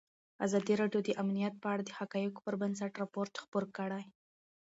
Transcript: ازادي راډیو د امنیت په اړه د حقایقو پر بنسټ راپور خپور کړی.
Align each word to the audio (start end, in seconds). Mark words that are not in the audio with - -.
ازادي 0.45 0.73
راډیو 0.81 1.01
د 1.05 1.09
امنیت 1.21 1.53
په 1.61 1.67
اړه 1.73 1.83
د 1.85 1.91
حقایقو 1.99 2.43
پر 2.45 2.55
بنسټ 2.61 2.91
راپور 3.01 3.25
خپور 3.43 3.63
کړی. 3.77 4.03